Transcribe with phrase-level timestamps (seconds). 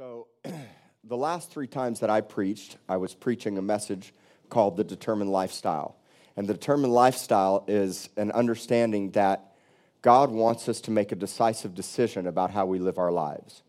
[0.00, 0.28] So,
[1.04, 4.14] the last three times that I preached, I was preaching a message
[4.48, 5.94] called the determined lifestyle.
[6.38, 9.52] And the determined lifestyle is an understanding that
[10.00, 13.62] God wants us to make a decisive decision about how we live our lives.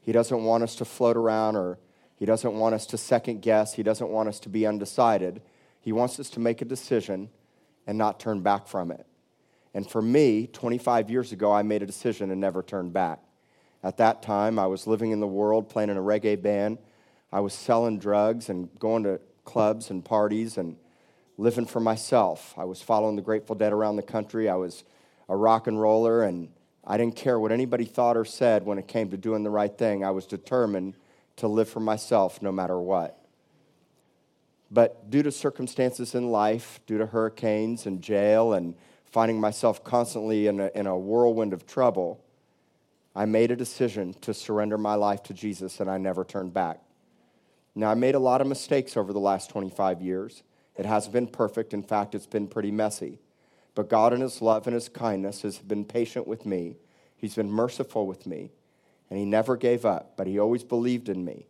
[0.00, 1.78] He doesn't want us to float around or
[2.16, 3.74] he doesn't want us to second guess.
[3.74, 5.40] He doesn't want us to be undecided.
[5.80, 7.30] He wants us to make a decision
[7.86, 9.06] and not turn back from it.
[9.72, 13.20] And for me, 25 years ago, I made a decision and never turned back.
[13.82, 16.78] At that time, I was living in the world, playing in a reggae band.
[17.32, 20.76] I was selling drugs and going to clubs and parties and
[21.38, 22.54] living for myself.
[22.58, 24.48] I was following the Grateful Dead around the country.
[24.48, 24.84] I was
[25.28, 26.50] a rock and roller, and
[26.86, 29.76] I didn't care what anybody thought or said when it came to doing the right
[29.76, 30.04] thing.
[30.04, 30.94] I was determined
[31.36, 33.16] to live for myself no matter what.
[34.70, 38.74] But due to circumstances in life, due to hurricanes and jail and
[39.06, 42.22] finding myself constantly in a, in a whirlwind of trouble,
[43.14, 46.80] I made a decision to surrender my life to Jesus and I never turned back.
[47.74, 50.42] Now, I made a lot of mistakes over the last 25 years.
[50.76, 51.72] It hasn't been perfect.
[51.72, 53.18] In fact, it's been pretty messy.
[53.74, 56.76] But God, in His love and His kindness, has been patient with me.
[57.16, 58.50] He's been merciful with me.
[59.08, 61.46] And He never gave up, but He always believed in me.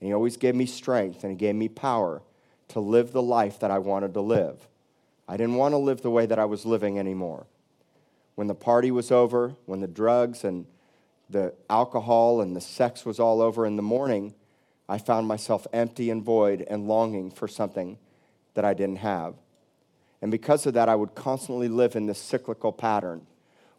[0.00, 2.22] And He always gave me strength and He gave me power
[2.68, 4.68] to live the life that I wanted to live.
[5.28, 7.46] I didn't want to live the way that I was living anymore.
[8.34, 10.66] When the party was over, when the drugs and
[11.32, 14.34] the alcohol and the sex was all over in the morning,
[14.88, 17.98] I found myself empty and void and longing for something
[18.54, 19.34] that I didn't have.
[20.20, 23.26] And because of that, I would constantly live in this cyclical pattern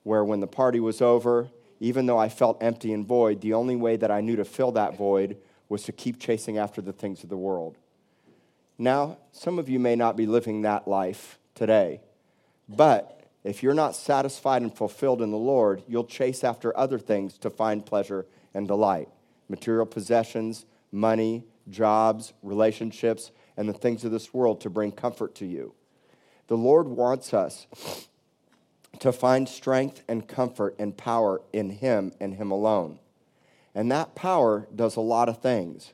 [0.04, 3.76] where when the party was over, even though I felt empty and void, the only
[3.76, 5.38] way that I knew to fill that void
[5.70, 7.78] was to keep chasing after the things of the world.
[8.78, 12.02] Now, some of you may not be living that life today,
[12.68, 17.38] but if you're not satisfied and fulfilled in the Lord, you'll chase after other things
[17.40, 19.10] to find pleasure and delight
[19.50, 25.46] material possessions, money, jobs, relationships, and the things of this world to bring comfort to
[25.46, 25.74] you.
[26.48, 27.68] The Lord wants us
[29.00, 33.00] to find strength and comfort and power in Him and Him alone.
[33.76, 35.94] And that power does a lot of things.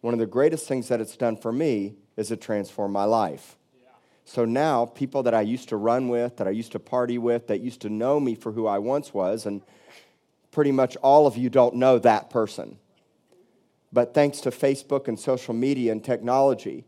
[0.00, 3.56] One of the greatest things that it's done for me is it transformed my life.
[4.28, 7.46] So now, people that I used to run with, that I used to party with,
[7.46, 9.62] that used to know me for who I once was, and
[10.50, 12.76] pretty much all of you don't know that person.
[13.92, 16.84] But thanks to Facebook and social media and technology,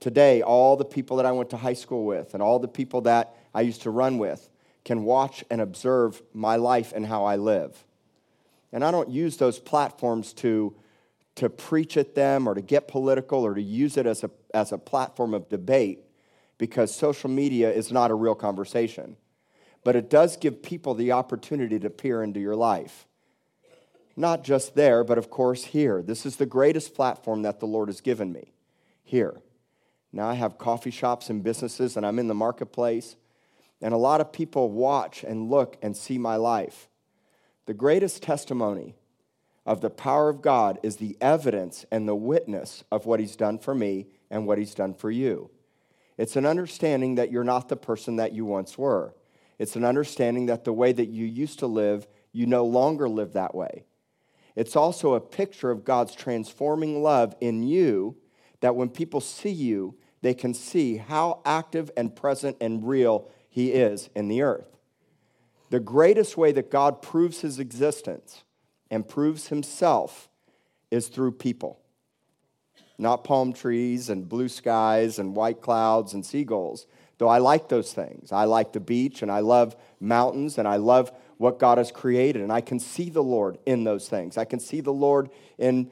[0.00, 3.02] today, all the people that I went to high school with and all the people
[3.02, 4.50] that I used to run with
[4.84, 7.84] can watch and observe my life and how I live.
[8.72, 10.74] And I don't use those platforms to,
[11.36, 14.72] to preach at them or to get political or to use it as a, as
[14.72, 16.00] a platform of debate
[16.58, 19.16] because social media is not a real conversation.
[19.84, 23.06] But it does give people the opportunity to peer into your life.
[24.16, 26.02] Not just there, but of course here.
[26.02, 28.52] This is the greatest platform that the Lord has given me.
[29.04, 29.40] Here.
[30.12, 33.16] Now I have coffee shops and businesses, and I'm in the marketplace,
[33.82, 36.88] and a lot of people watch and look and see my life.
[37.66, 38.94] The greatest testimony
[39.66, 43.58] of the power of God is the evidence and the witness of what He's done
[43.58, 45.50] for me and what He's done for you.
[46.18, 49.14] It's an understanding that you're not the person that you once were.
[49.58, 53.32] It's an understanding that the way that you used to live, you no longer live
[53.32, 53.84] that way.
[54.54, 58.16] It's also a picture of God's transforming love in you
[58.60, 63.72] that when people see you, they can see how active and present and real He
[63.72, 64.76] is in the earth.
[65.68, 68.44] The greatest way that God proves His existence
[68.90, 70.30] and proves Himself
[70.90, 71.80] is through people
[72.98, 76.86] not palm trees and blue skies and white clouds and seagulls,
[77.18, 78.32] though I like those things.
[78.32, 82.42] I like the beach and I love mountains and I love what God has created,
[82.42, 84.38] and I can see the Lord in those things.
[84.38, 85.90] I can see the Lord in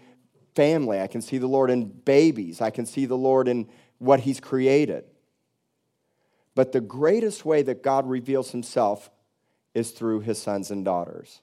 [0.55, 4.21] family, I can see the Lord in babies, I can see the Lord in what
[4.21, 5.05] He's created.
[6.55, 9.11] But the greatest way that God reveals Himself
[9.75, 11.41] is through His sons and daughters.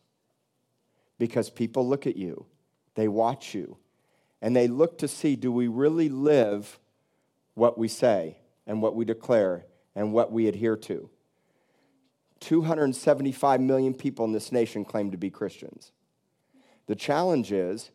[1.19, 2.45] Because people look at you,
[2.95, 3.77] they watch you,
[4.41, 6.79] and they look to see do we really live
[7.53, 9.65] what we say and what we declare
[9.95, 11.09] and what we adhere to.
[12.39, 15.91] 275 million people in this nation claim to be Christians.
[16.87, 17.91] The challenge is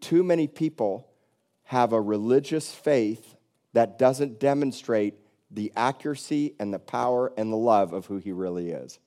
[0.00, 1.08] too many people
[1.64, 3.34] have a religious faith
[3.72, 5.14] that doesn't demonstrate
[5.50, 8.98] the accuracy and the power and the love of who he really is.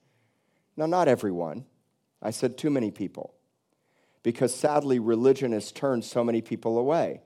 [0.75, 1.65] Now, not everyone.
[2.21, 3.33] I said too many people
[4.23, 7.21] because sadly, religion has turned so many people away.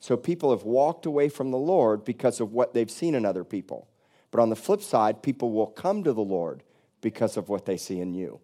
[0.00, 3.44] So people have walked away from the Lord because of what they've seen in other
[3.44, 3.88] people.
[4.30, 6.62] But on the flip side, people will come to the Lord
[7.00, 8.40] because of what they see in you.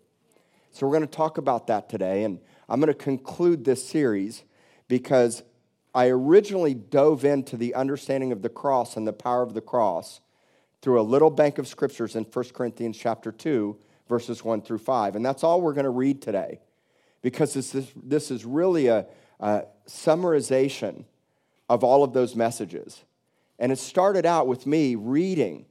[0.72, 2.38] So we're going to talk about that today, and
[2.68, 4.44] I'm going to conclude this series
[4.88, 5.42] because
[5.94, 10.20] I originally dove into the understanding of the cross and the power of the cross
[10.80, 13.76] through a little bank of scriptures in 1 Corinthians chapter 2,
[14.08, 15.16] verses 1 through 5.
[15.16, 16.60] And that's all we're going to read today
[17.22, 19.06] because this is, this is really a,
[19.40, 21.04] a summarization
[21.68, 23.02] of all of those messages.
[23.58, 25.66] And it started out with me reading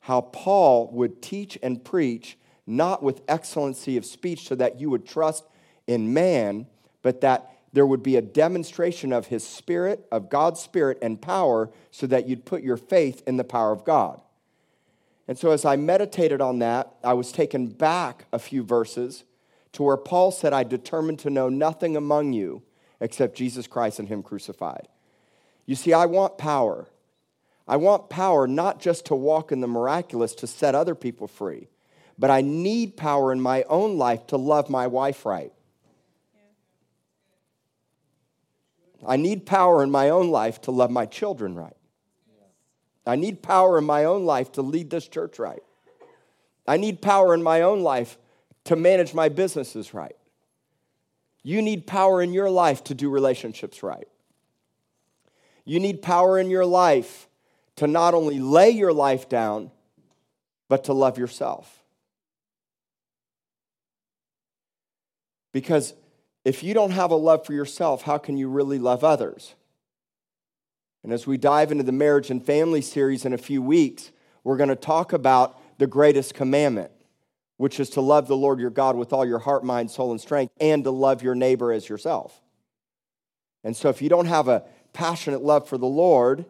[0.00, 5.06] how Paul would teach and preach not with excellency of speech so that you would
[5.06, 5.44] trust
[5.86, 6.66] in man,
[7.02, 11.70] but that there would be a demonstration of his spirit, of God's spirit and power,
[11.90, 14.20] so that you'd put your faith in the power of God.
[15.26, 19.24] And so, as I meditated on that, I was taken back a few verses
[19.74, 22.62] to where Paul said, I determined to know nothing among you
[23.00, 24.88] except Jesus Christ and Him crucified.
[25.66, 26.88] You see, I want power.
[27.66, 31.68] I want power not just to walk in the miraculous to set other people free,
[32.18, 35.52] but I need power in my own life to love my wife right.
[39.06, 41.76] I need power in my own life to love my children right.
[43.06, 45.62] I need power in my own life to lead this church right.
[46.66, 48.16] I need power in my own life
[48.64, 50.16] to manage my businesses right.
[51.42, 54.08] You need power in your life to do relationships right.
[55.64, 57.28] You need power in your life
[57.76, 59.70] to not only lay your life down,
[60.68, 61.82] but to love yourself.
[65.52, 65.94] Because
[66.44, 69.54] if you don't have a love for yourself, how can you really love others?
[71.02, 74.10] And as we dive into the marriage and family series in a few weeks,
[74.42, 76.90] we're going to talk about the greatest commandment,
[77.56, 80.20] which is to love the Lord your God with all your heart, mind, soul, and
[80.20, 82.40] strength, and to love your neighbor as yourself.
[83.62, 86.44] And so, if you don't have a passionate love for the Lord,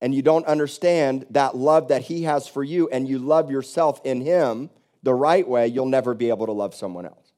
[0.00, 4.00] and you don't understand that love that He has for you, and you love yourself
[4.04, 4.70] in Him
[5.02, 7.32] the right way, you'll never be able to love someone else.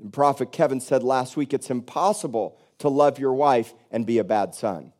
[0.00, 4.24] And Prophet Kevin said last week it's impossible to love your wife and be a
[4.24, 4.92] bad son.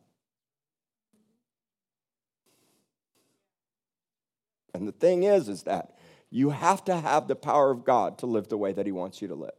[4.73, 5.97] And the thing is, is that
[6.33, 9.21] you have to have the power of God to live the way that He wants
[9.21, 9.51] you to live.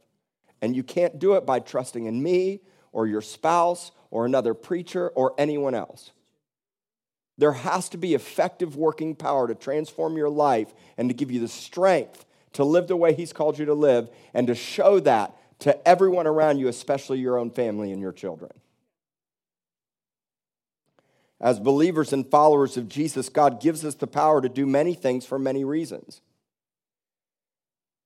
[0.61, 5.11] And you can't do it by trusting in me or your spouse or another preacher
[5.11, 6.11] or anyone else.
[7.39, 11.39] There has to be effective working power to transform your life and to give you
[11.39, 15.37] the strength to live the way He's called you to live and to show that
[15.61, 18.51] to everyone around you, especially your own family and your children.
[21.41, 25.25] As believers and followers of Jesus, God gives us the power to do many things
[25.25, 26.21] for many reasons.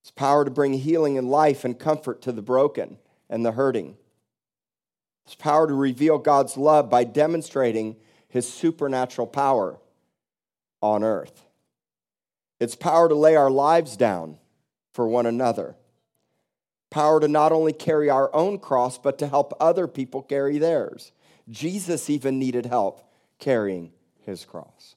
[0.00, 2.98] It's power to bring healing and life and comfort to the broken
[3.28, 3.96] and the hurting.
[5.26, 7.96] It's power to reveal God's love by demonstrating
[8.28, 9.78] his supernatural power
[10.80, 11.44] on earth.
[12.60, 14.38] It's power to lay our lives down
[14.92, 15.76] for one another.
[16.90, 21.12] Power to not only carry our own cross, but to help other people carry theirs.
[21.50, 23.02] Jesus even needed help
[23.38, 23.92] carrying
[24.24, 24.96] his cross.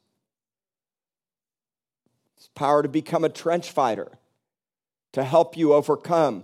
[2.38, 4.07] It's power to become a trench fighter,
[5.13, 6.44] to help you overcome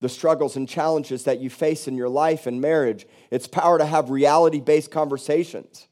[0.00, 3.06] the struggles and challenges that you face in your life and marriage.
[3.30, 5.88] It's power to have reality based conversations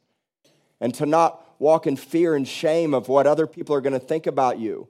[0.81, 3.99] and to not walk in fear and shame of what other people are going to
[3.99, 4.89] think about you,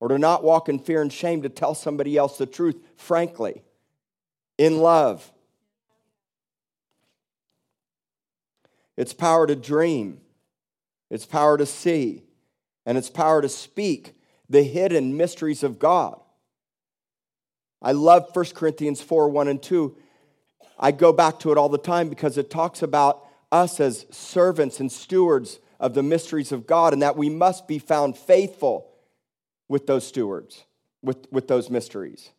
[0.00, 3.62] or to not walk in fear and shame to tell somebody else the truth, frankly,
[4.58, 5.32] in love.
[8.96, 10.20] It's power to dream,
[11.08, 12.24] it's power to see,
[12.84, 14.14] and it's power to speak
[14.50, 16.20] the hidden mysteries of God.
[17.82, 19.96] I love 1 Corinthians 4 1 and 2.
[20.78, 24.80] I go back to it all the time because it talks about us as servants
[24.80, 28.88] and stewards of the mysteries of God and that we must be found faithful
[29.68, 30.64] with those stewards,
[31.02, 32.30] with, with those mysteries.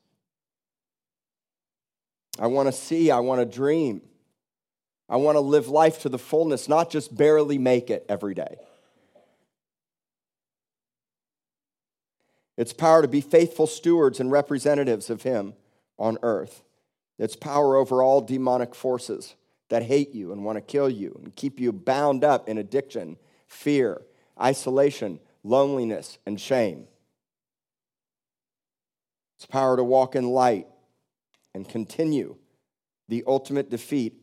[2.40, 4.02] I want to see, I want to dream.
[5.10, 8.58] I want to live life to the fullness, not just barely make it every day.
[12.58, 15.54] It's power to be faithful stewards and representatives of Him
[15.98, 16.64] on earth.
[17.18, 19.36] It's power over all demonic forces
[19.70, 23.18] that hate you and want to kill you and keep you bound up in addiction,
[23.48, 24.02] fear,
[24.40, 26.88] isolation, loneliness, and shame.
[29.38, 30.68] It's power to walk in light
[31.54, 32.36] and continue
[33.10, 34.14] the ultimate defeat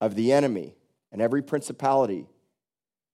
[0.00, 0.74] of the enemy
[1.12, 2.26] and every principality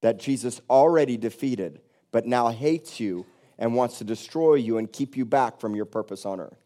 [0.00, 3.24] that Jesus already defeated, but now hates you
[3.58, 6.62] and wants to destroy you and keep you back from your purpose on earth.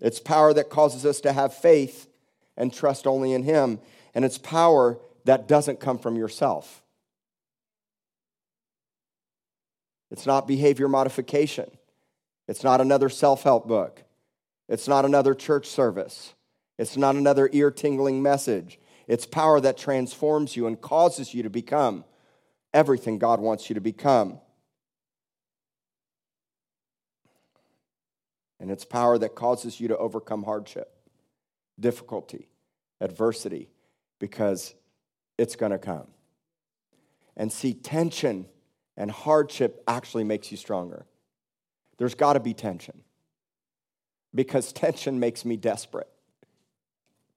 [0.00, 2.08] It's power that causes us to have faith
[2.56, 3.80] and trust only in Him.
[4.14, 6.82] And it's power that doesn't come from yourself.
[10.10, 11.70] It's not behavior modification.
[12.48, 14.02] It's not another self help book.
[14.68, 16.34] It's not another church service.
[16.78, 18.78] It's not another ear tingling message.
[19.06, 22.04] It's power that transforms you and causes you to become
[22.72, 24.40] everything God wants you to become.
[28.60, 30.94] And it's power that causes you to overcome hardship,
[31.78, 32.48] difficulty,
[33.00, 33.70] adversity,
[34.18, 34.74] because
[35.38, 36.06] it's going to come.
[37.36, 38.46] And see, tension
[38.98, 41.06] and hardship actually makes you stronger.
[41.96, 43.00] There's got to be tension
[44.34, 46.08] because tension makes me desperate.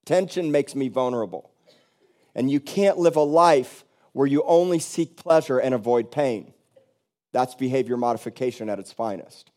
[0.03, 1.51] Tension makes me vulnerable.
[2.35, 6.53] And you can't live a life where you only seek pleasure and avoid pain.
[7.31, 9.51] That's behavior modification at its finest.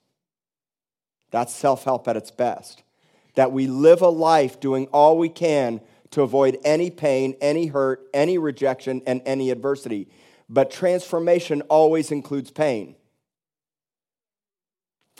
[1.31, 2.83] That's self help at its best.
[3.35, 5.81] That we live a life doing all we can
[6.13, 10.09] to avoid any pain, any hurt, any rejection, and any adversity.
[10.49, 12.97] But transformation always includes pain.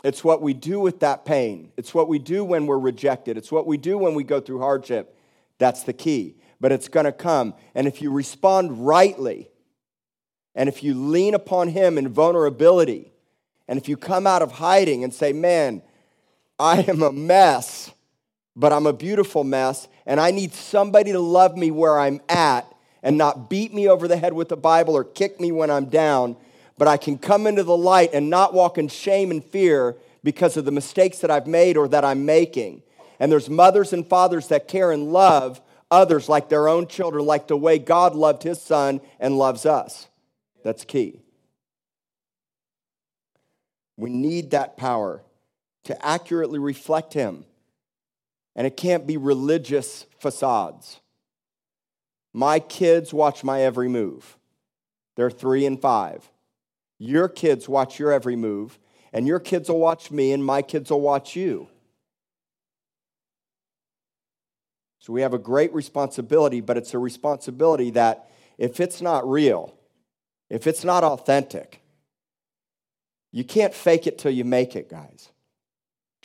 [0.03, 1.71] It's what we do with that pain.
[1.75, 3.37] It's what we do when we're rejected.
[3.37, 5.17] It's what we do when we go through hardship.
[5.57, 6.37] That's the key.
[6.61, 7.53] But it's going to come.
[7.75, 9.49] And if you respond rightly,
[10.55, 13.11] and if you lean upon Him in vulnerability,
[13.67, 15.81] and if you come out of hiding and say, Man,
[16.59, 17.91] I am a mess,
[18.55, 22.65] but I'm a beautiful mess, and I need somebody to love me where I'm at
[23.03, 25.85] and not beat me over the head with the Bible or kick me when I'm
[25.85, 26.35] down,
[26.77, 30.57] but I can come into the light and not walk in shame and fear because
[30.57, 32.81] of the mistakes that I've made or that I'm making.
[33.19, 37.47] And there's mothers and fathers that care and love others like their own children, like
[37.47, 40.07] the way God loved his son and loves us.
[40.63, 41.21] That's key.
[43.95, 45.21] We need that power
[45.87, 47.45] to accurately reflect him.
[48.55, 50.99] And it can't be religious facades.
[52.33, 54.37] My kids watch my every move.
[55.15, 56.29] They're three and five.
[56.99, 58.79] Your kids watch your every move,
[59.13, 61.67] and your kids will watch me, and my kids will watch you.
[64.99, 69.73] So we have a great responsibility, but it's a responsibility that if it's not real,
[70.49, 71.81] if it's not authentic,
[73.31, 75.29] you can't fake it till you make it, guys.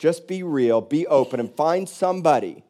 [0.03, 2.65] Just be real, be open, and find somebody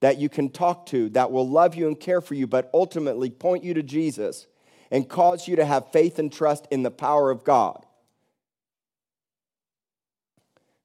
[0.00, 3.28] that you can talk to that will love you and care for you, but ultimately
[3.28, 4.46] point you to Jesus
[4.90, 7.84] and cause you to have faith and trust in the power of God.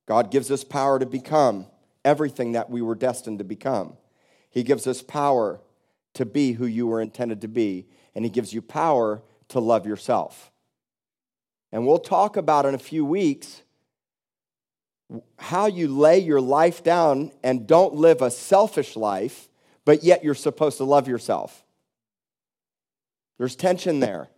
[0.06, 1.66] God gives us power to become
[2.04, 3.96] everything that we were destined to become.
[4.50, 5.62] He gives us power
[6.16, 9.88] to be who you were intended to be, and He gives you power to love
[9.88, 10.52] yourself.
[11.72, 13.62] And we'll talk about in a few weeks
[15.38, 19.48] how you lay your life down and don't live a selfish life,
[19.86, 21.64] but yet you're supposed to love yourself.
[23.38, 24.30] There's tension there.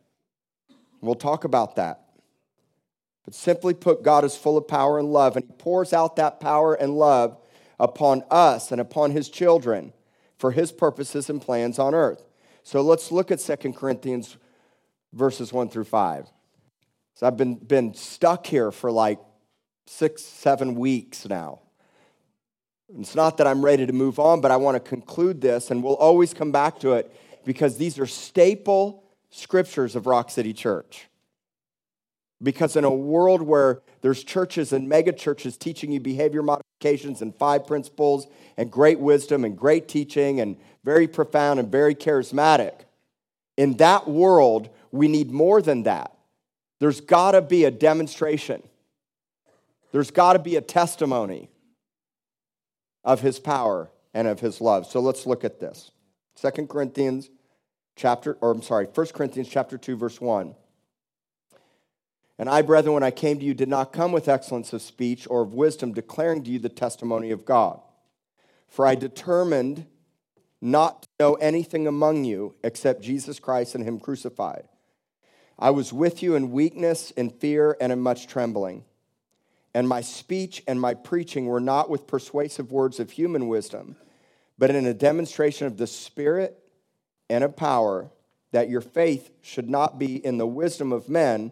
[1.01, 2.03] We'll talk about that.
[3.23, 6.39] But simply put, God is full of power and love, and He pours out that
[6.39, 7.37] power and love
[7.79, 9.93] upon us and upon His children
[10.37, 12.23] for his purposes and plans on earth.
[12.63, 14.37] So let's look at 2 Corinthians
[15.13, 16.27] verses 1 through 5.
[17.15, 19.19] So I've been, been stuck here for like
[19.89, 21.59] six, seven weeks now.
[22.99, 25.83] It's not that I'm ready to move on, but I want to conclude this, and
[25.83, 27.13] we'll always come back to it
[27.43, 31.07] because these are staple scriptures of Rock City Church.
[32.41, 37.35] Because in a world where there's churches and mega churches teaching you behavior modifications and
[37.35, 42.73] five principles and great wisdom and great teaching and very profound and very charismatic,
[43.57, 46.15] in that world, we need more than that.
[46.79, 48.61] There's got to be a demonstration.
[49.91, 51.49] There's got to be a testimony
[53.03, 54.85] of his power and of his love.
[54.87, 55.91] So let's look at this.
[56.35, 57.29] Second Corinthians
[57.95, 60.55] chapter or I'm sorry, 1 Corinthians chapter 2 verse 1.
[62.39, 65.27] And I, brethren, when I came to you, did not come with excellence of speech
[65.29, 67.81] or of wisdom, declaring to you the testimony of God.
[68.67, 69.87] For I determined
[70.61, 74.67] not to know anything among you except Jesus Christ and Him crucified.
[75.57, 78.83] I was with you in weakness, in fear, and in much trembling.
[79.77, 83.95] And my speech and my preaching were not with persuasive words of human wisdom,
[84.57, 86.57] but in a demonstration of the Spirit
[87.29, 88.09] and of power,
[88.53, 91.51] that your faith should not be in the wisdom of men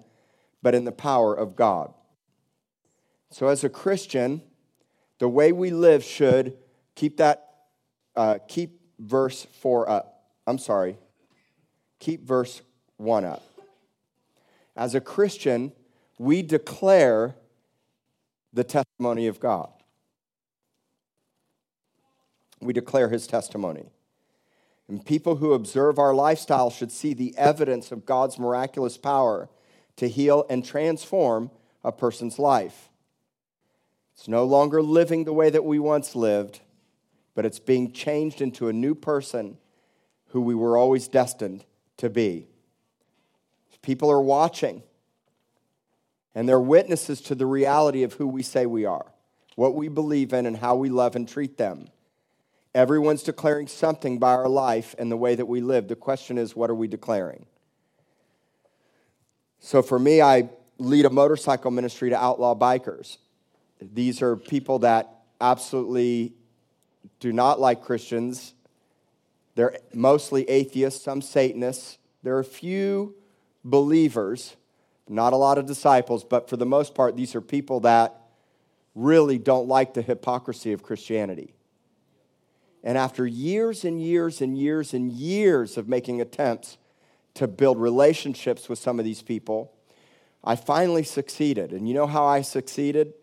[0.63, 1.93] but in the power of God.
[3.29, 4.41] So, as a Christian,
[5.19, 6.57] the way we live should
[6.95, 7.47] keep that,
[8.15, 10.23] uh, keep verse 4 up.
[10.47, 10.97] I'm sorry,
[11.99, 12.63] keep verse
[12.97, 13.43] 1 up.
[14.75, 15.73] As a Christian,
[16.17, 17.35] we declare
[18.55, 19.69] the testimony of God.
[22.61, 23.91] We declare his testimony.
[24.87, 29.49] And people who observe our lifestyle should see the evidence of God's miraculous power
[29.97, 31.51] to heal and transform
[31.83, 32.89] a person's life.
[34.15, 36.61] It's no longer living the way that we once lived,
[37.33, 39.57] but it's being changed into a new person
[40.27, 41.65] who we were always destined
[41.97, 42.47] to be.
[43.81, 44.81] People are watching,
[46.35, 49.05] and they're witnesses to the reality of who we say we are,
[49.55, 51.87] what we believe in, and how we love and treat them.
[52.75, 55.87] Everyone's declaring something by our life and the way that we live.
[55.87, 57.45] The question is, what are we declaring?
[59.59, 63.17] So for me, I lead a motorcycle ministry to outlaw bikers.
[63.81, 66.33] These are people that absolutely
[67.21, 68.53] do not like Christians.
[69.55, 71.97] They're mostly atheists, some Satanists.
[72.23, 73.15] There are a few
[73.63, 74.57] believers,
[75.07, 78.15] not a lot of disciples, but for the most part, these are people that
[78.95, 81.53] really don't like the hypocrisy of Christianity.
[82.83, 86.77] And after years and years and years and years of making attempts
[87.33, 89.71] to build relationships with some of these people,
[90.43, 91.71] I finally succeeded.
[91.71, 93.13] And you know how I succeeded?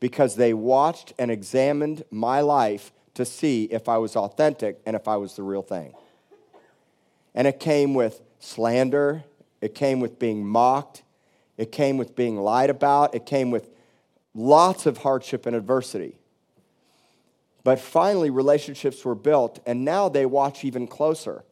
[0.00, 5.08] Because they watched and examined my life to see if I was authentic and if
[5.08, 5.92] I was the real thing.
[7.34, 9.24] And it came with slander,
[9.60, 11.03] it came with being mocked,
[11.56, 13.68] it came with being lied about, it came with
[14.34, 16.18] lots of hardship and adversity.
[17.62, 21.44] But finally, relationships were built, and now they watch even closer.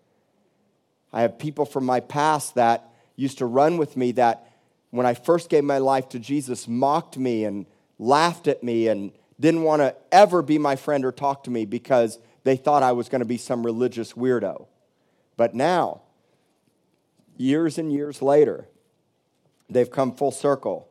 [1.12, 4.48] I have people from my past that used to run with me that,
[4.90, 7.64] when I first gave my life to Jesus, mocked me and
[7.98, 11.64] laughed at me and didn't want to ever be my friend or talk to me
[11.64, 14.66] because they thought I was going to be some religious weirdo.
[15.38, 16.02] But now,
[17.38, 18.66] years and years later,
[19.68, 20.88] they've come full circle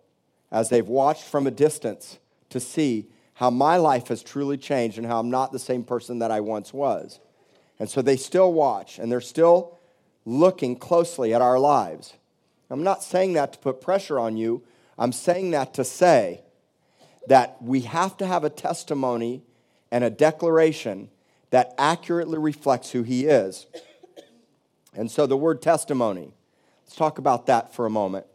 [0.51, 5.08] as they've watched from a distance to see how my life has truly changed and
[5.08, 7.20] how I'm not the same person that I once was.
[7.80, 9.80] And so they still watch and they're still
[10.25, 12.13] looking closely at our lives.
[12.70, 14.63] I'm not saying that to put pressure on you.
[14.98, 16.42] I'm saying that to say
[17.28, 19.42] that we have to have a testimony
[19.92, 21.10] and a declaration
[21.50, 23.68] that accurately reflects who he is.
[24.94, 26.34] And so the word testimony,
[26.86, 28.25] let's talk about that for a moment.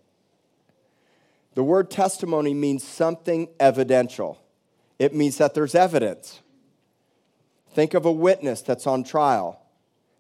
[1.56, 4.40] The word testimony means something evidential
[4.98, 6.40] it means that there's evidence.
[7.68, 9.60] Think of a witness that's on trial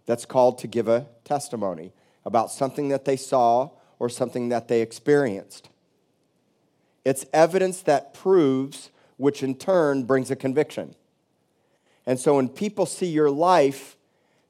[0.04, 1.92] that's called to give a testimony
[2.24, 5.70] about something that they saw or something that they experienced.
[7.04, 10.94] It's evidence that proves, which in turn brings a conviction.
[12.04, 13.96] And so when people see your life,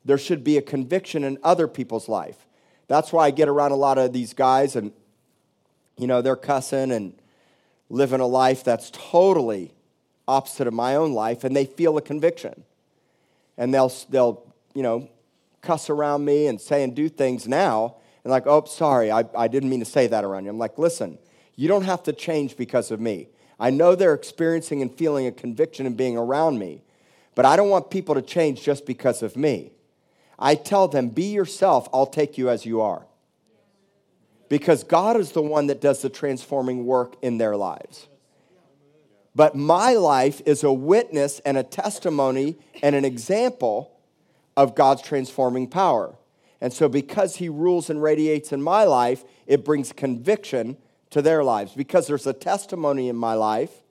[0.05, 2.46] there should be a conviction in other people's life.
[2.88, 4.92] That's why I get around a lot of these guys and,
[5.98, 7.14] you know, they're cussing and
[7.88, 9.72] living a life that's totally
[10.28, 12.64] opposite of my own life, and they feel a conviction.
[13.56, 14.42] And they'll, they'll
[14.74, 15.09] you know,
[15.62, 19.48] cuss around me and say and do things now, and like, oh, sorry, I, I
[19.48, 20.50] didn't mean to say that around you.
[20.50, 21.18] I'm like, listen,
[21.54, 23.28] you don't have to change because of me.
[23.59, 26.82] I know they're experiencing and feeling a conviction and being around me,
[27.35, 29.72] but I don't want people to change just because of me.
[30.38, 33.06] I tell them, be yourself, I'll take you as you are.
[34.48, 38.09] Because God is the one that does the transforming work in their lives.
[39.35, 43.92] But my life is a witness and a testimony and an example
[44.56, 46.14] of God's transforming power.
[46.61, 50.78] And so, because He rules and radiates in my life, it brings conviction
[51.11, 51.74] to their lives.
[51.74, 53.82] Because there's a testimony in my life,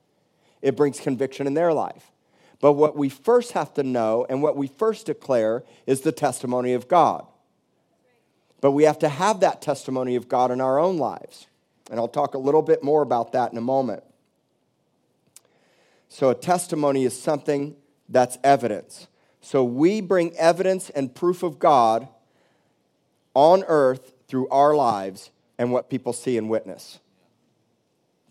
[0.62, 2.12] it brings conviction in their life.
[2.60, 6.74] But what we first have to know and what we first declare is the testimony
[6.74, 7.28] of God.
[8.62, 11.48] But we have to have that testimony of God in our own lives.
[11.92, 14.04] And I'll talk a little bit more about that in a moment.
[16.10, 17.76] So, a testimony is something
[18.08, 19.08] that's evidence.
[19.42, 22.08] So, we bring evidence and proof of God
[23.34, 27.00] on earth through our lives and what people see and witness.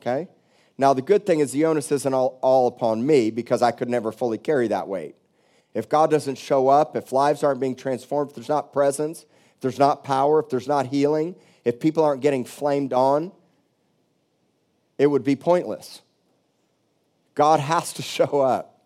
[0.00, 0.28] Okay?
[0.76, 3.88] Now, the good thing is the onus isn't all, all upon me because I could
[3.88, 5.14] never fully carry that weight.
[5.72, 9.26] If God doesn't show up, if lives aren't being transformed, if there's not presence,
[9.64, 13.32] there's not power, if there's not healing, if people aren't getting flamed on,
[14.98, 16.02] it would be pointless.
[17.34, 18.82] God has to show up.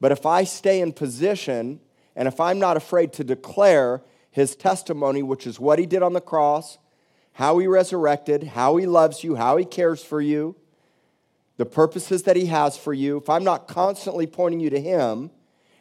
[0.00, 1.80] But if I stay in position
[2.14, 6.12] and if I'm not afraid to declare his testimony, which is what he did on
[6.12, 6.78] the cross,
[7.32, 10.54] how he resurrected, how he loves you, how he cares for you,
[11.56, 15.32] the purposes that he has for you, if I'm not constantly pointing you to him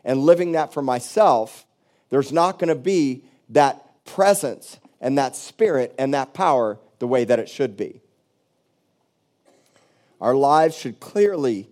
[0.03, 1.67] and living that for myself,
[2.10, 7.25] there's not going to be that presence and that spirit and that power the way
[7.25, 8.01] that it should be.
[10.21, 11.69] Our lives should clearly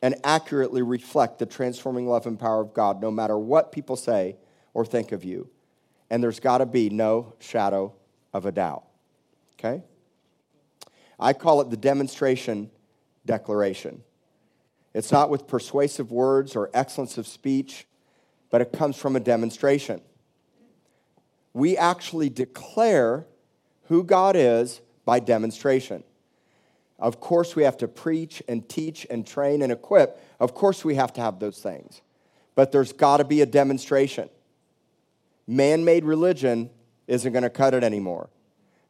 [0.00, 4.36] and accurately reflect the transforming love and power of God, no matter what people say
[4.72, 5.48] or think of you.
[6.10, 7.94] And there's got to be no shadow
[8.32, 8.84] of a doubt.
[9.58, 9.82] Okay?
[11.18, 12.70] I call it the demonstration
[13.26, 14.02] declaration.
[14.92, 17.86] It's not with persuasive words or excellence of speech,
[18.50, 20.00] but it comes from a demonstration.
[21.54, 23.26] We actually declare
[23.84, 26.04] who God is by demonstration.
[26.98, 30.20] Of course, we have to preach and teach and train and equip.
[30.40, 32.02] Of course, we have to have those things.
[32.54, 34.28] But there's got to be a demonstration.
[35.46, 36.70] Man made religion
[37.06, 38.30] isn't going to cut it anymore.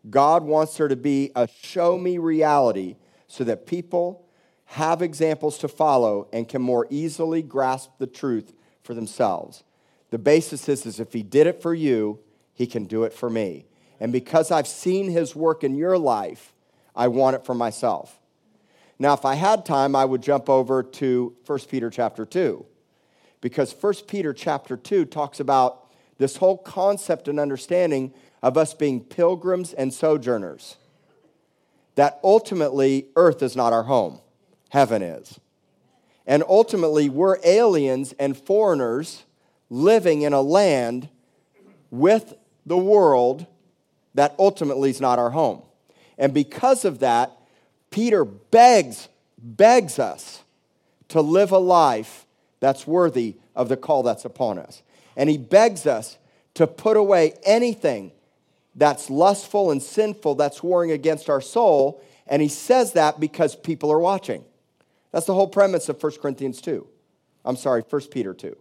[0.09, 2.96] God wants there to be a show me reality
[3.27, 4.27] so that people
[4.66, 9.64] have examples to follow and can more easily grasp the truth for themselves.
[10.11, 12.20] The basis is, is if He did it for you,
[12.54, 13.66] He can do it for me.
[14.00, 16.52] And because I've seen His work in your life,
[16.96, 18.18] I want it for myself.
[18.98, 22.64] Now, if I had time, I would jump over to 1 Peter chapter 2.
[23.40, 29.00] Because 1 Peter chapter 2 talks about this whole concept and understanding of us being
[29.00, 30.76] pilgrims and sojourners.
[31.96, 34.20] That ultimately, earth is not our home,
[34.70, 35.40] heaven is.
[36.26, 39.24] And ultimately, we're aliens and foreigners
[39.68, 41.08] living in a land
[41.90, 42.34] with
[42.66, 43.46] the world
[44.14, 45.62] that ultimately is not our home.
[46.18, 47.33] And because of that,
[47.90, 50.42] Peter begs, begs us
[51.09, 52.27] to live a life
[52.61, 54.83] that's worthy of the call that's upon us.
[55.16, 56.18] And he begs us
[56.55, 58.12] to put away anything
[58.74, 62.03] that's lustful and sinful that's warring against our soul.
[62.27, 64.44] And he says that because people are watching.
[65.12, 66.87] That's the whole premise of 1 Corinthians 2.
[67.44, 68.57] I'm sorry, 1 Peter 2.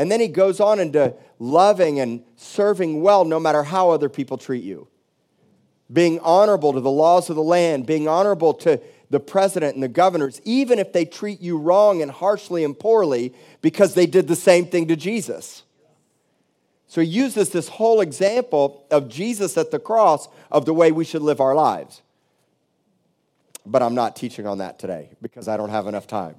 [0.00, 4.38] And then he goes on into loving and serving well no matter how other people
[4.38, 4.88] treat you
[5.92, 9.88] being honorable to the laws of the land, being honorable to the president and the
[9.88, 14.36] governors, even if they treat you wrong and harshly and poorly because they did the
[14.36, 15.64] same thing to Jesus.
[16.86, 21.04] So he uses this whole example of Jesus at the cross of the way we
[21.04, 22.00] should live our lives.
[23.66, 26.36] But I'm not teaching on that today because I don't have enough time.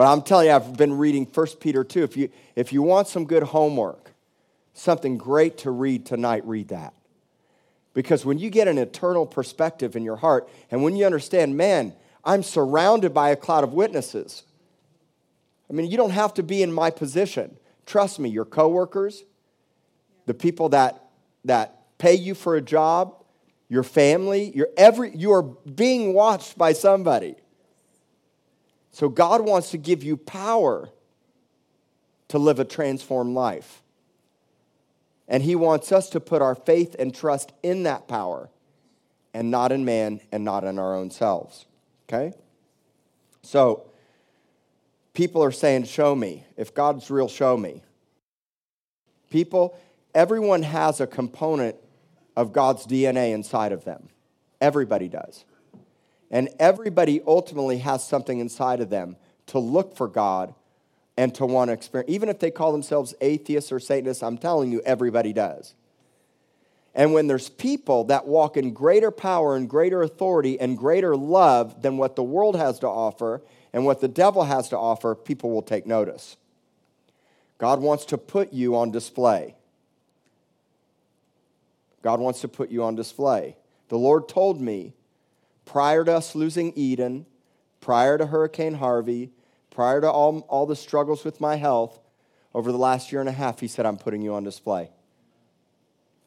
[0.00, 2.02] But I'm telling you, I've been reading 1 Peter 2.
[2.02, 4.12] If you, if you want some good homework,
[4.72, 6.94] something great to read tonight, read that.
[7.92, 11.92] Because when you get an eternal perspective in your heart, and when you understand, man,
[12.24, 14.44] I'm surrounded by a cloud of witnesses.
[15.68, 17.58] I mean, you don't have to be in my position.
[17.84, 19.22] Trust me, your coworkers,
[20.24, 21.10] the people that,
[21.44, 23.22] that pay you for a job,
[23.68, 27.34] your family, your every, you are being watched by somebody.
[28.92, 30.88] So God wants to give you power
[32.28, 33.82] to live a transformed life.
[35.28, 38.50] And He wants us to put our faith and trust in that power
[39.32, 41.66] and not in man and not in our own selves.
[42.08, 42.32] Okay?
[43.42, 43.84] So,
[45.14, 46.44] people are saying, Show me.
[46.56, 47.82] If God's real, show me.
[49.30, 49.78] People,
[50.14, 51.76] everyone has a component
[52.36, 54.08] of God's DNA inside of them.
[54.60, 55.44] Everybody does.
[56.30, 59.16] And everybody ultimately has something inside of them
[59.46, 60.54] to look for God
[61.16, 62.10] and to want to experience.
[62.10, 65.74] Even if they call themselves atheists or Satanists, I'm telling you, everybody does.
[66.94, 71.82] And when there's people that walk in greater power and greater authority and greater love
[71.82, 75.50] than what the world has to offer and what the devil has to offer, people
[75.50, 76.36] will take notice.
[77.58, 79.54] God wants to put you on display.
[82.02, 83.56] God wants to put you on display.
[83.88, 84.94] The Lord told me
[85.70, 87.24] prior to us losing Eden,
[87.80, 89.30] prior to Hurricane Harvey,
[89.70, 92.00] prior to all, all the struggles with my health
[92.52, 94.90] over the last year and a half, he said, I'm putting you on display.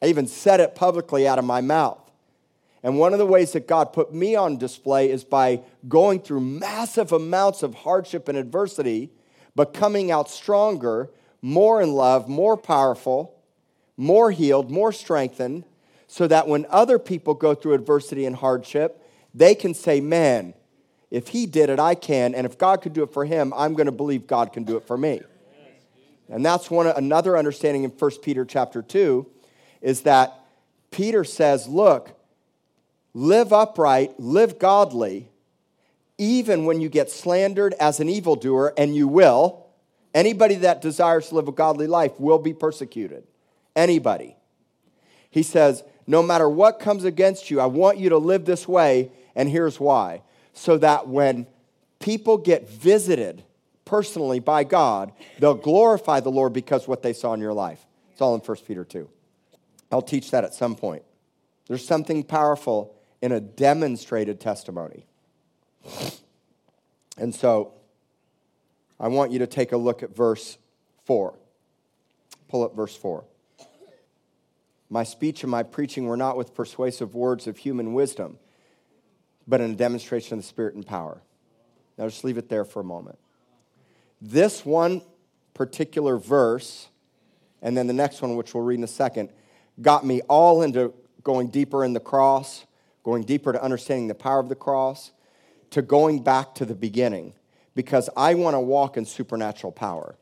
[0.00, 2.00] I even said it publicly out of my mouth.
[2.82, 6.40] And one of the ways that God put me on display is by going through
[6.40, 9.10] massive amounts of hardship and adversity,
[9.54, 11.10] but coming out stronger,
[11.42, 13.38] more in love, more powerful,
[13.98, 15.64] more healed, more strengthened,
[16.06, 19.02] so that when other people go through adversity and hardship,
[19.34, 20.54] they can say, Man,
[21.10, 22.34] if he did it, I can.
[22.34, 24.76] And if God could do it for him, I'm going to believe God can do
[24.76, 25.20] it for me.
[26.28, 29.26] And that's one another understanding in 1 Peter chapter 2
[29.82, 30.40] is that
[30.90, 32.18] Peter says, look,
[33.12, 35.28] live upright, live godly,
[36.16, 39.66] even when you get slandered as an evildoer, and you will.
[40.14, 43.24] Anybody that desires to live a godly life will be persecuted.
[43.76, 44.36] Anybody.
[45.30, 49.10] He says, no matter what comes against you, I want you to live this way,
[49.34, 50.22] and here's why
[50.54, 51.46] so that when
[51.98, 53.44] people get visited
[53.84, 57.84] personally by God, they'll glorify the Lord because what they saw in your life.
[58.12, 59.08] It's all in 1 Peter 2.
[59.90, 61.02] I'll teach that at some point.
[61.66, 65.06] There's something powerful in a demonstrated testimony.
[67.18, 67.74] And so
[68.98, 70.58] I want you to take a look at verse
[71.04, 71.34] 4.
[72.48, 73.24] Pull up verse 4.
[74.88, 78.38] My speech and my preaching were not with persuasive words of human wisdom
[79.46, 81.20] but in a demonstration of the Spirit and power.
[81.98, 83.18] Now just leave it there for a moment.
[84.20, 85.02] This one
[85.52, 86.88] particular verse,
[87.62, 89.30] and then the next one, which we'll read in a second,
[89.80, 92.64] got me all into going deeper in the cross,
[93.02, 95.12] going deeper to understanding the power of the cross,
[95.70, 97.34] to going back to the beginning,
[97.74, 100.16] because I want to walk in supernatural power.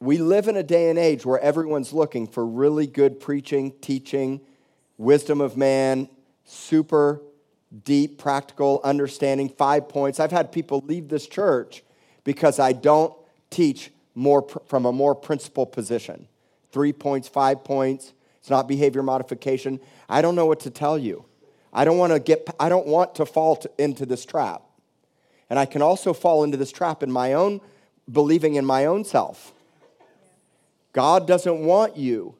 [0.00, 4.40] We live in a day and age where everyone's looking for really good preaching, teaching,
[4.98, 6.08] wisdom of man,
[6.44, 7.22] super
[7.84, 10.20] deep, practical understanding, five points.
[10.20, 11.82] I've had people leave this church
[12.24, 13.14] because I don't
[13.50, 16.28] teach more from a more principled position.
[16.70, 18.12] Three points, five points.
[18.40, 19.80] It's not behavior modification.
[20.08, 21.24] I don't know what to tell you.
[21.72, 24.62] I don't want to get I don't want to fall into this trap.
[25.48, 27.60] And I can also fall into this trap in my own
[28.10, 29.52] believing in my own self.
[30.92, 32.34] God doesn't want you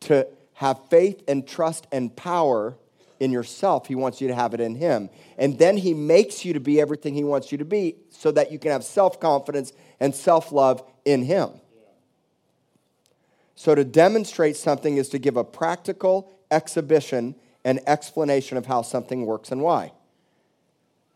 [0.00, 2.76] to have faith and trust and power
[3.20, 3.86] in yourself.
[3.86, 5.10] He wants you to have it in Him.
[5.38, 8.50] And then He makes you to be everything He wants you to be so that
[8.50, 11.50] you can have self confidence and self love in Him.
[13.54, 19.26] So, to demonstrate something is to give a practical exhibition and explanation of how something
[19.26, 19.92] works and why.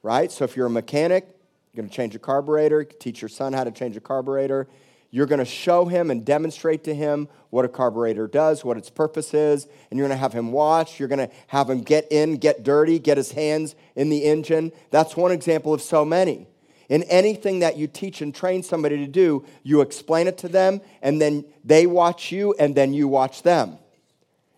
[0.02, 0.30] Right?
[0.30, 1.26] So, if you're a mechanic,
[1.72, 4.68] you're going to change a carburetor, teach your son how to change a carburetor.
[5.14, 8.90] You're going to show him and demonstrate to him what a carburetor does, what its
[8.90, 10.98] purpose is, and you're going to have him watch.
[10.98, 14.72] You're going to have him get in, get dirty, get his hands in the engine.
[14.90, 16.48] That's one example of so many.
[16.88, 20.80] In anything that you teach and train somebody to do, you explain it to them,
[21.00, 23.78] and then they watch you, and then you watch them.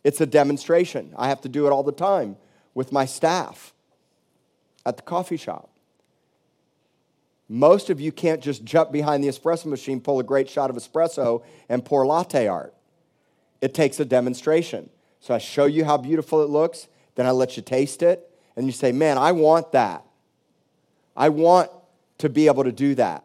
[0.04, 1.12] It's a demonstration.
[1.18, 2.38] I have to do it all the time
[2.72, 3.74] with my staff
[4.86, 5.68] at the coffee shop.
[7.48, 10.76] Most of you can't just jump behind the espresso machine, pull a great shot of
[10.76, 12.74] espresso, and pour latte art.
[13.60, 14.90] It takes a demonstration.
[15.20, 18.66] So I show you how beautiful it looks, then I let you taste it, and
[18.66, 20.04] you say, Man, I want that.
[21.16, 21.70] I want
[22.18, 23.24] to be able to do that.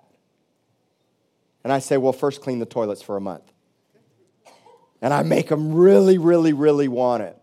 [1.63, 3.51] And I say, Well, first clean the toilets for a month.
[5.01, 7.35] And I make them really, really, really want it.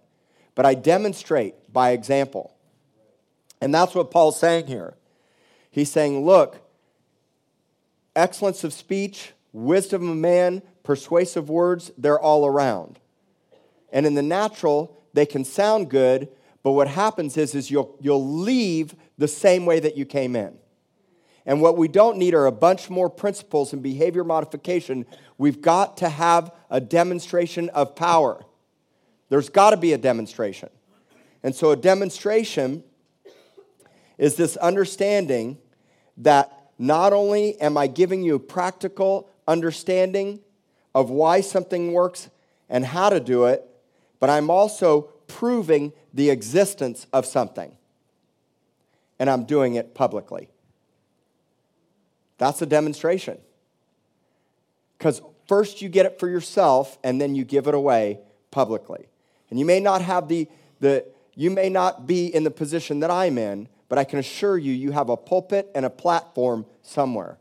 [0.55, 2.57] But I demonstrate by example.
[3.61, 4.95] And that's what Paul's saying here.
[5.71, 6.68] He's saying, Look,
[8.19, 12.99] excellence of speech, wisdom of man, persuasive words, they're all around.
[13.93, 16.29] And in the natural, they can sound good,
[16.63, 20.59] but what happens is, is you'll, you'll leave the same way that you came in.
[21.47, 25.07] And what we don't need are a bunch more principles and behavior modification.
[25.39, 28.45] We've got to have a demonstration of power.
[29.31, 30.69] There's got to be a demonstration.
[31.43, 32.85] And so a demonstration
[34.19, 35.57] is this understanding
[36.19, 40.41] that not only am I giving you practical understanding
[40.95, 42.31] of why something works
[42.69, 43.65] and how to do it,
[44.21, 47.77] but I'm also proving the existence of something.
[49.19, 50.49] And I'm doing it publicly.
[52.39, 53.39] That's a demonstration.
[54.97, 59.09] Because first you get it for yourself and then you give it away publicly.
[59.51, 60.49] And you may not have the,
[60.81, 64.59] the you may not be in the position that I'm in, but I can assure
[64.59, 67.39] you, you have a pulpit and a platform somewhere.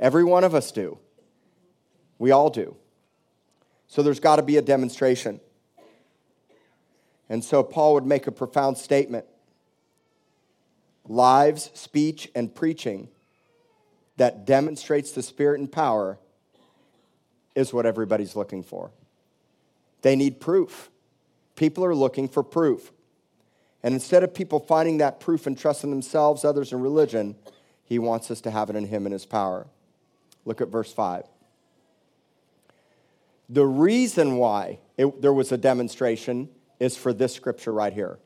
[0.00, 0.98] Every one of us do.
[2.18, 2.76] We all do.
[3.86, 5.40] So there's got to be a demonstration.
[7.28, 9.26] And so Paul would make a profound statement
[11.06, 13.08] lives, speech, and preaching
[14.16, 16.18] that demonstrates the Spirit and power
[17.54, 18.90] is what everybody's looking for.
[20.02, 20.90] They need proof.
[21.56, 22.90] People are looking for proof.
[23.84, 27.36] And instead of people finding that proof and trusting themselves, others, and religion,
[27.84, 29.66] he wants us to have it in him and his power.
[30.46, 31.24] Look at verse 5.
[33.50, 36.48] The reason why it, there was a demonstration
[36.80, 38.18] is for this scripture right here.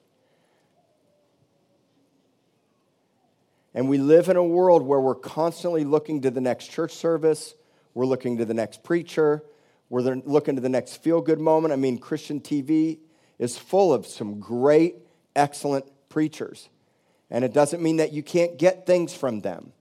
[3.74, 7.56] And we live in a world where we're constantly looking to the next church service,
[7.94, 9.42] we're looking to the next preacher,
[9.88, 11.72] we're looking to the next feel good moment.
[11.72, 12.98] I mean, Christian TV
[13.40, 14.94] is full of some great
[15.38, 16.68] excellent preachers.
[17.30, 19.72] And it doesn't mean that you can't get things from them.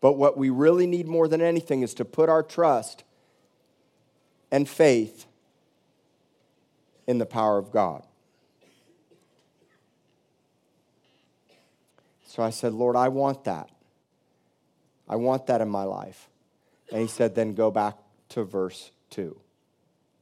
[0.00, 3.04] But what we really need more than anything is to put our trust
[4.50, 5.26] and faith
[7.06, 8.02] in the power of God.
[12.26, 13.70] So I said, Lord, I want that.
[15.08, 16.28] I want that in my life.
[16.90, 17.96] And he said, then go back
[18.30, 19.36] to verse 2.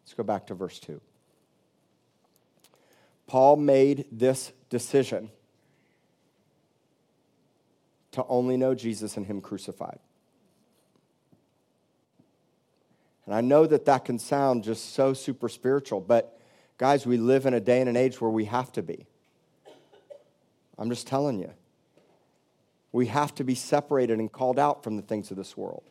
[0.05, 1.01] Let's go back to verse 2.
[3.27, 5.31] Paul made this decision
[8.13, 9.99] to only know Jesus and Him crucified.
[13.27, 16.39] And I know that that can sound just so super spiritual, but
[16.79, 19.07] guys, we live in a day and an age where we have to be.
[20.79, 21.53] I'm just telling you.
[22.93, 25.83] We have to be separated and called out from the things of this world.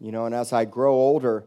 [0.00, 1.44] You know, and as I grow older,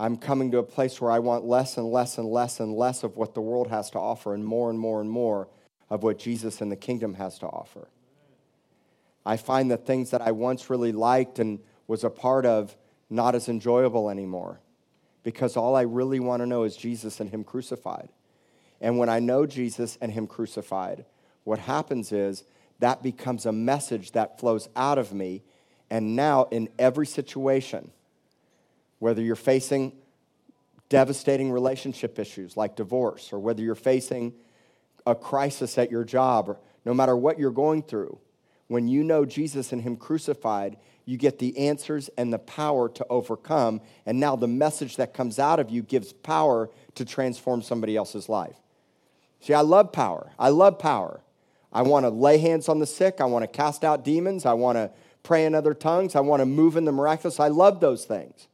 [0.00, 3.02] I'm coming to a place where I want less and less and less and less
[3.04, 5.46] of what the world has to offer and more and more and more
[5.90, 7.86] of what Jesus and the kingdom has to offer.
[9.26, 12.74] I find the things that I once really liked and was a part of
[13.10, 14.62] not as enjoyable anymore
[15.22, 18.08] because all I really want to know is Jesus and Him crucified.
[18.80, 21.04] And when I know Jesus and Him crucified,
[21.44, 22.44] what happens is
[22.78, 25.42] that becomes a message that flows out of me.
[25.90, 27.90] And now, in every situation,
[29.00, 29.92] whether you're facing
[30.88, 34.32] devastating relationship issues like divorce, or whether you're facing
[35.06, 38.18] a crisis at your job, or no matter what you're going through,
[38.68, 43.06] when you know Jesus and Him crucified, you get the answers and the power to
[43.10, 43.80] overcome.
[44.06, 48.28] And now the message that comes out of you gives power to transform somebody else's
[48.28, 48.54] life.
[49.40, 50.30] See, I love power.
[50.38, 51.20] I love power.
[51.72, 53.20] I want to lay hands on the sick.
[53.20, 54.46] I want to cast out demons.
[54.46, 54.90] I want to
[55.22, 56.14] pray in other tongues.
[56.14, 57.40] I want to move in the miraculous.
[57.40, 58.46] I love those things.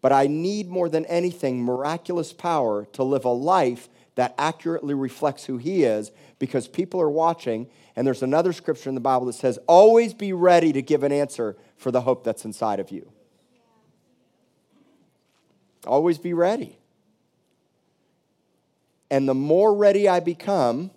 [0.00, 5.44] But I need more than anything miraculous power to live a life that accurately reflects
[5.44, 7.68] who He is because people are watching.
[7.94, 11.12] And there's another scripture in the Bible that says, always be ready to give an
[11.12, 13.10] answer for the hope that's inside of you.
[15.86, 16.78] Always be ready.
[19.10, 20.90] And the more ready I become,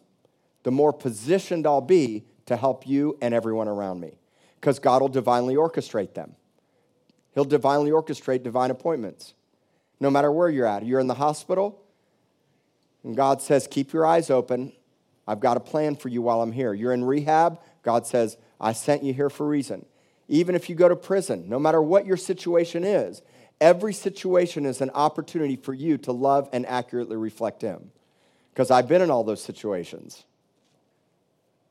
[0.63, 4.17] the more positioned I'll be to help you and everyone around me.
[4.55, 6.35] Because God will divinely orchestrate them.
[7.33, 9.33] He'll divinely orchestrate divine appointments.
[9.99, 10.85] No matter where you're at.
[10.85, 11.81] You're in the hospital,
[13.03, 14.73] and God says, Keep your eyes open.
[15.27, 16.73] I've got a plan for you while I'm here.
[16.73, 17.59] You're in rehab.
[17.83, 19.85] God says, I sent you here for a reason.
[20.27, 23.21] Even if you go to prison, no matter what your situation is,
[23.61, 27.91] every situation is an opportunity for you to love and accurately reflect Him
[28.53, 30.23] because I've been in all those situations.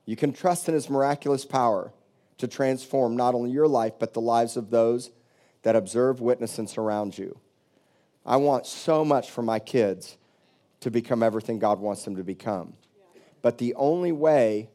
[0.06, 1.92] You can trust in His miraculous power
[2.38, 5.10] to transform not only your life, but the lives of those
[5.62, 7.38] that observe, witness, and surround you.
[8.24, 10.16] I want so much for my kids
[10.80, 12.74] to become everything God wants them to become.
[13.42, 14.70] But the only way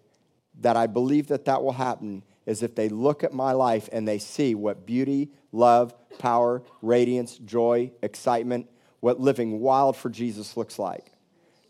[0.62, 4.08] that I believe that that will happen is if they look at my life and
[4.08, 8.70] they see what beauty, love, power, radiance, joy, excitement,
[9.00, 11.14] what living wild for Jesus looks like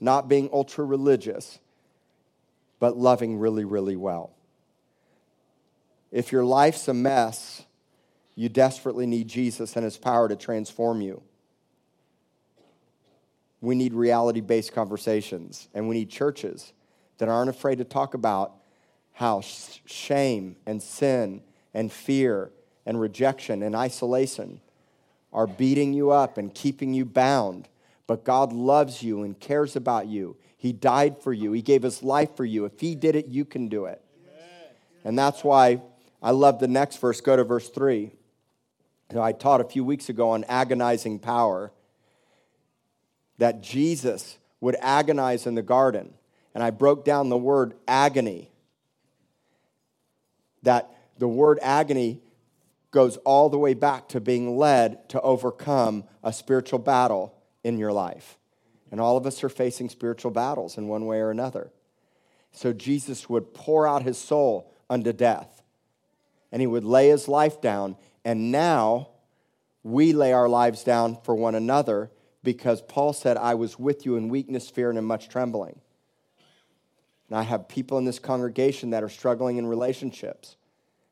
[0.04, 1.60] not being ultra religious,
[2.78, 4.34] but loving really, really well.
[6.12, 7.64] If your life's a mess,
[8.36, 11.22] you desperately need Jesus and his power to transform you.
[13.62, 16.74] We need reality based conversations, and we need churches
[17.18, 18.54] that aren't afraid to talk about
[19.14, 21.42] how shame and sin
[21.74, 22.52] and fear
[22.86, 24.60] and rejection and isolation
[25.32, 27.70] are beating you up and keeping you bound
[28.08, 30.36] but God loves you and cares about you.
[30.58, 32.66] He died for you, He gave His life for you.
[32.66, 34.02] If He did it, you can do it.
[35.06, 35.82] And that's why
[36.22, 37.20] I love the next verse.
[37.20, 38.12] Go to verse 3.
[39.22, 41.72] I taught a few weeks ago on agonizing power
[43.38, 46.14] that Jesus would agonize in the garden.
[46.54, 48.52] And I broke down the word agony.
[50.62, 52.22] That the word agony
[52.92, 57.92] goes all the way back to being led to overcome a spiritual battle in your
[57.92, 58.38] life.
[58.92, 61.72] And all of us are facing spiritual battles in one way or another.
[62.52, 65.64] So Jesus would pour out his soul unto death,
[66.52, 67.96] and he would lay his life down.
[68.26, 69.10] And now
[69.84, 72.10] we lay our lives down for one another
[72.44, 75.80] because Paul said, I was with you in weakness, fear, and in much trembling.
[77.30, 80.56] And I have people in this congregation that are struggling in relationships,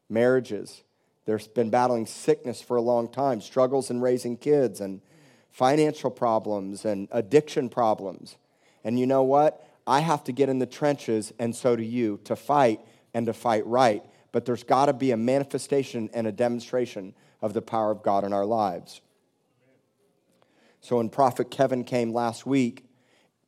[0.09, 0.83] marriages.
[1.25, 5.01] They've been battling sickness for a long time, struggles in raising kids, and
[5.49, 8.37] financial problems and addiction problems.
[8.83, 9.67] And you know what?
[9.85, 12.79] I have to get in the trenches, and so do you, to fight
[13.13, 14.03] and to fight right.
[14.31, 18.23] But there's got to be a manifestation and a demonstration of the power of God
[18.23, 19.01] in our lives.
[20.79, 22.85] So when Prophet Kevin came last week,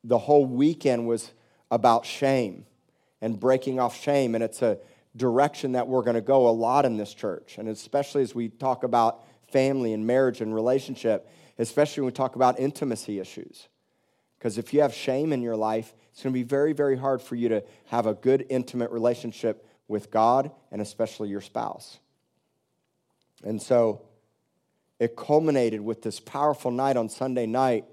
[0.04, 1.32] the whole weekend was
[1.72, 2.66] about shame
[3.22, 4.36] and breaking off shame.
[4.36, 4.78] And it's a
[5.16, 7.58] direction that we're going to go a lot in this church.
[7.58, 12.36] And especially as we talk about family and marriage and relationship, especially when we talk
[12.36, 13.68] about intimacy issues.
[14.38, 17.22] Because if you have shame in your life, it's going to be very, very hard
[17.22, 22.00] for you to have a good, intimate relationship with God and especially your spouse.
[23.44, 24.02] And so
[25.00, 27.86] it culminated with this powerful night on Sunday night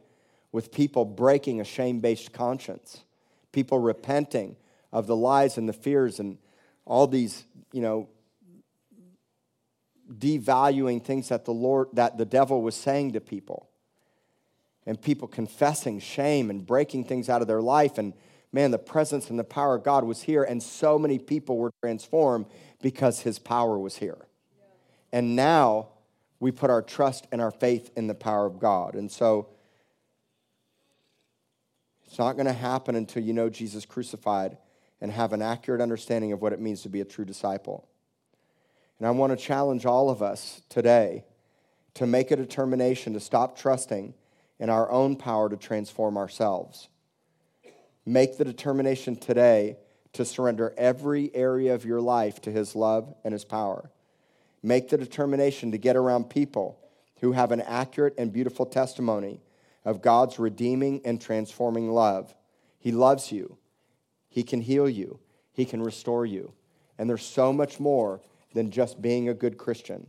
[0.53, 3.05] with people breaking a shame based conscience,
[3.53, 4.57] people repenting
[4.93, 6.39] of the lies and the fears and
[6.85, 8.09] all these, you know,
[10.13, 13.69] devaluing things that the Lord, that the devil was saying to people.
[14.87, 18.13] And people confessing shame and breaking things out of their life and
[18.53, 21.73] man, the presence and the power of God was here, and so many people were
[21.83, 22.47] transformed
[22.83, 24.27] because his power was here.
[25.13, 25.89] And now
[26.39, 28.95] we put our trust and our faith in the power of God.
[28.95, 29.49] And so
[32.07, 34.57] it's not going to happen until you know Jesus crucified
[35.01, 37.89] and have an accurate understanding of what it means to be a true disciple.
[38.99, 41.25] And I want to challenge all of us today
[41.95, 44.15] to make a determination to stop trusting
[44.59, 46.89] in our own power to transform ourselves.
[48.11, 49.77] Make the determination today
[50.15, 53.93] to surrender every area of your life to His love and His power.
[54.65, 56.81] Make the determination to get around people
[57.21, 59.41] who have an accurate and beautiful testimony
[59.85, 62.35] of God's redeeming and transforming love.
[62.81, 63.59] He loves you,
[64.29, 65.21] He can heal you,
[65.53, 66.53] He can restore you.
[66.99, 68.23] And there's so much more
[68.55, 70.09] than just being a good Christian.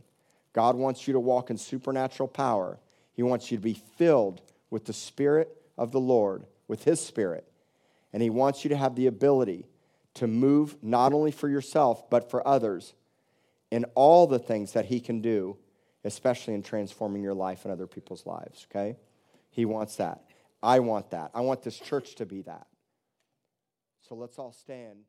[0.52, 2.80] God wants you to walk in supernatural power.
[3.12, 7.46] He wants you to be filled with the Spirit of the Lord, with His Spirit.
[8.12, 9.66] And He wants you to have the ability
[10.14, 12.94] to move not only for yourself, but for others
[13.70, 15.56] in all the things that He can do,
[16.04, 18.96] especially in transforming your life and other people's lives, okay?
[19.50, 20.24] He wants that.
[20.62, 21.30] I want that.
[21.34, 22.66] I want this church to be that.
[24.08, 25.04] So let's all stand.